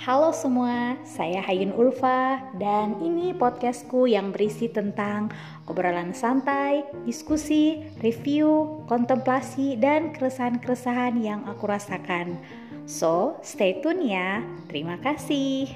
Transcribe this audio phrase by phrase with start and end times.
[0.00, 5.28] Halo semua, saya Hayun Ulfa dan ini podcastku yang berisi tentang
[5.68, 12.40] obrolan santai, diskusi, review, kontemplasi, dan keresahan-keresahan yang aku rasakan.
[12.88, 14.40] So, stay tune ya.
[14.72, 15.68] Terima kasih.